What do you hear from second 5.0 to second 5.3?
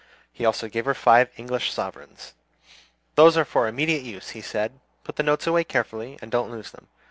"Put the